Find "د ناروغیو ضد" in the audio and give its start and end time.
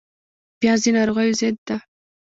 0.83-1.57